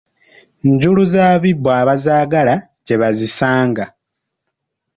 Njulu 0.71 1.03
z’abibbo 1.11 1.69
abazaagala 1.81 2.55
gye 2.85 2.95
bazisanga. 3.01 3.85